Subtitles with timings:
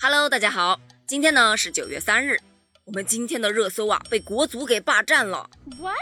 [0.00, 2.38] Hello，大家好，今天呢是九月三日，
[2.84, 5.50] 我们今天的热搜啊被国足给霸占了。
[5.76, 5.96] What？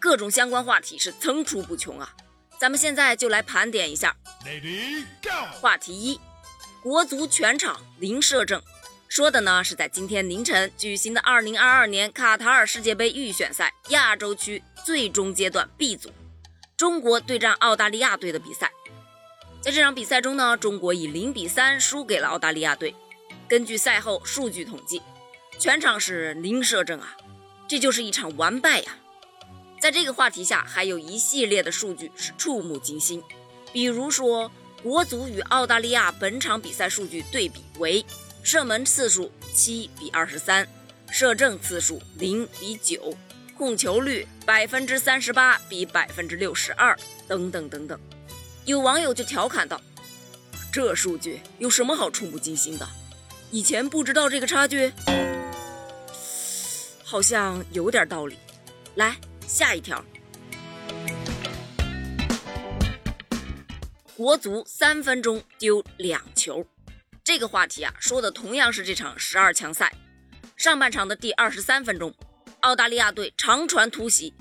[0.00, 2.14] 各种相关话题是层出不穷啊，
[2.58, 4.16] 咱们现在就来盘点一下。
[4.46, 5.28] Lady Go！
[5.60, 6.18] 话题一：
[6.82, 8.62] 国足全场零射正，
[9.10, 16.10] 说的呢是在今天凌晨举行的二零二二年卡塔尔世界杯预选赛亚洲区最终阶段 B 组，
[16.78, 18.72] 中国对战澳大利亚队的比赛。
[19.60, 22.96] 在这场比赛中呢，中国以零比三输给了澳大利亚队。
[23.48, 25.02] 根据赛后数据统计，
[25.58, 27.16] 全场是零射正啊，
[27.68, 28.96] 这就是一场完败呀。
[29.80, 33.22] 在这个话题下，还有一系列的数据是触目惊心，
[33.72, 34.50] 比如说
[34.82, 38.04] 国足与澳大利亚本场比赛数据对比为
[38.42, 40.66] 射门次数七比二十三，
[41.10, 43.16] 射正次数零比九，
[43.56, 46.96] 控球率百分之三十八比百分之六十二，
[47.28, 48.00] 等等等等。
[48.64, 49.80] 有网友就调侃道
[50.72, 52.88] ：“这数据有什么好触目惊心的？
[53.52, 54.90] 以前不知道这个差距，
[57.04, 58.38] 好像有点道理。”
[58.96, 59.14] 来
[59.46, 60.02] 下一条，
[64.16, 66.64] 国足三分钟丢两球，
[67.22, 69.92] 这个话题啊，说的同样是这场十二强赛
[70.56, 72.14] 上半场的第二十三分钟，
[72.60, 74.32] 澳大利亚队长传突袭，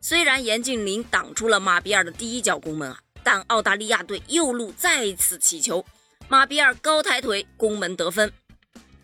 [0.00, 3.00] 虽然严俊林挡出了马比尔的第一脚攻门啊。
[3.24, 5.84] 但澳大利亚队右路再次起球，
[6.28, 8.32] 马比尔高抬腿攻门得分。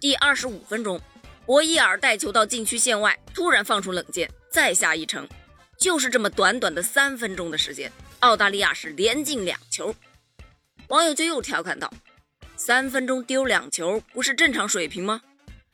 [0.00, 1.00] 第二十五分钟，
[1.44, 5.28] 博伊尔带球到禁区线外，突然放出冷箭，再下一城。
[5.76, 7.90] 就是这么短短的三分钟的时间，
[8.20, 9.94] 澳大利亚是连进两球。
[10.86, 11.92] 网友就又调侃道
[12.56, 15.20] ：“三分钟丢两球不是正常水平吗？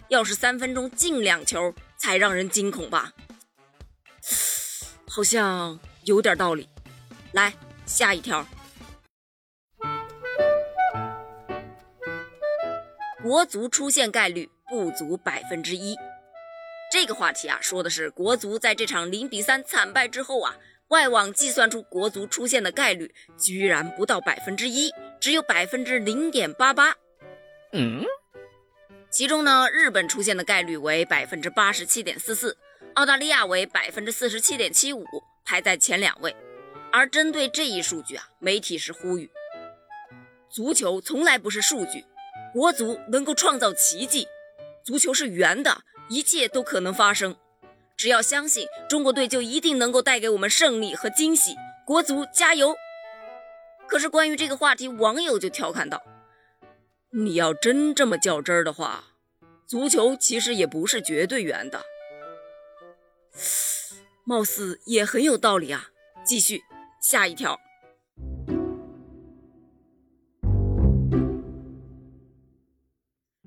[0.08, 3.12] 要是三分钟进两球才让人惊恐吧？”
[5.06, 6.68] 好像有点道理。
[7.32, 7.52] 来。
[7.86, 8.48] 下一条，
[13.24, 15.96] 国足出现概率不足百分之一。
[16.92, 20.54] 这个话题啊，说的是国足在这场零比三惨败之后啊，
[20.88, 26.94] 外网计算出国足出现的概率居然不到百分之一，只有百分之零点八八。
[27.72, 28.04] 嗯，
[29.10, 32.58] 其中呢，日本出现的概率为百分之八十七点四四，
[32.96, 35.02] 澳大利亚为百分之四十七点七五，
[35.46, 36.36] 排在前两位。
[36.92, 39.30] 而针对这一数据啊，媒体是呼吁：
[40.50, 42.04] 足球从来不是数据，
[42.54, 44.28] 国足能够创造奇迹。
[44.84, 47.36] 足球是圆的，一切都可能发生。
[47.96, 51.56] 只要相信中国队，就一定能够带给我们胜利和惊喜。
[51.84, 52.76] 国足加油！
[53.88, 56.00] 可是关于这个话题，网友就调侃道
[57.10, 59.04] ：“你要真这么较真儿的话，
[59.66, 61.82] 足球其实也不是绝对圆的。”
[64.24, 65.88] 貌似也很有道理啊。
[66.24, 66.62] 继续。
[67.02, 67.60] 下一条，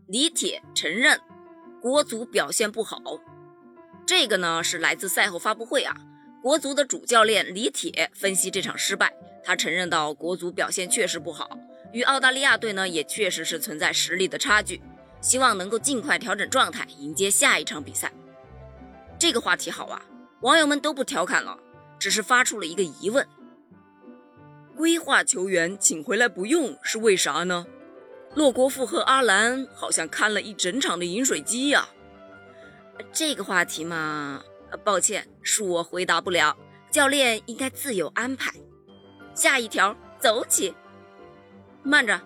[0.07, 1.19] 李铁承认
[1.81, 3.01] 国足表现不好。
[4.05, 5.97] 这个呢是来自赛后发布会啊，
[6.41, 9.13] 国足的主教练李铁分析这场失败，
[9.43, 11.59] 他承认到国足表现确实不好，
[11.91, 14.81] 与澳大利亚队呢也确实是存在实力的差距，
[15.19, 18.09] 希望能够尽快调整状态，迎接下一场比赛。
[19.19, 20.01] 这个话题好啊，
[20.39, 21.59] 网友们都不调侃了，
[21.99, 23.27] 只是发出了一个疑问。
[24.73, 27.65] 规划球员请回来不用是为啥呢？
[28.37, 31.89] 洛国富和阿兰好像看了一整场的饮水机呀。
[33.11, 34.43] 这个话题嘛，
[34.83, 36.55] 抱歉，恕我回答不了。
[36.91, 38.53] 教练应该自有安排。
[39.33, 40.75] 下一条，走起。
[41.81, 42.21] 慢着，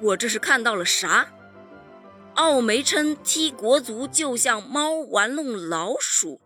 [0.00, 1.30] 我这是看到了啥？
[2.36, 6.40] 奥梅称踢国足就像猫玩弄老鼠。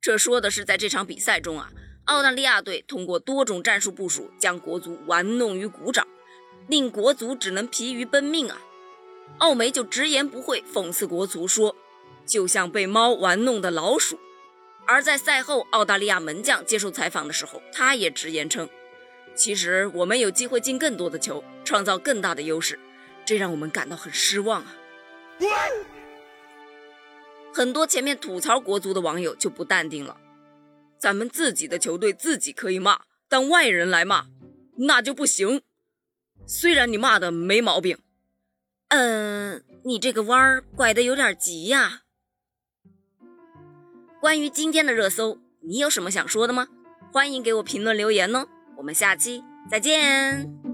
[0.00, 1.70] 这说的是在这场比赛中啊。
[2.06, 6.06] 澳大利亚队通过多种战术部署，将国足玩弄于股掌，
[6.68, 8.60] 令国足只能疲于奔命啊！
[9.38, 11.76] 奥梅就直言不讳讽刺国足说
[12.26, 14.18] ：“就像被猫玩弄的老鼠。”
[14.86, 18.68] 而在赛后，澳大利亚门将接受采访的时候，他也直言称
[19.34, 22.78] ：“其实我们有机会进更多的球，创造更大的优势，
[23.24, 24.76] 这让我们感到很失望啊！”
[27.52, 30.18] 很多前面吐槽国足的网友就不淡定了。
[30.98, 34.26] 咱们自己的球队自己可以骂，但外人来骂，
[34.78, 35.62] 那就不行。
[36.46, 37.98] 虽然你骂的没毛病，
[38.88, 42.02] 嗯，你这个弯儿拐的有点急呀。
[44.20, 46.68] 关于今天的热搜，你有什么想说的吗？
[47.12, 48.46] 欢迎给我评论留言哦。
[48.76, 50.65] 我们下期再见。